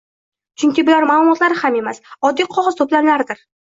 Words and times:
Chunki 0.63 0.85
bular 0.87 1.07
maʼlumot 1.11 1.61
ham 1.67 1.79
emas, 1.85 2.03
oddiy 2.33 2.53
qogʻoz 2.59 2.85
toʻplamlaridir. 2.85 3.51